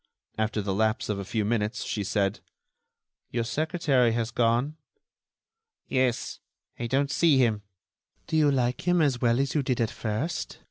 After 0.35 0.63
the 0.63 0.73
lapse 0.73 1.09
of 1.09 1.19
a 1.19 1.23
few 1.23 1.45
minutes 1.45 1.83
she 1.83 2.03
said: 2.03 2.39
"Your 3.29 3.43
secretary 3.43 4.13
has 4.13 4.31
gone." 4.31 4.75
"Yes, 5.87 6.39
I 6.79 6.87
don't 6.87 7.11
see 7.11 7.37
him." 7.37 7.61
"Do 8.25 8.35
you 8.35 8.49
like 8.49 8.87
him 8.87 8.99
as 8.99 9.21
well 9.21 9.39
as 9.39 9.53
you 9.53 9.61
did 9.61 9.79
at 9.79 9.91
first?" 9.91 10.57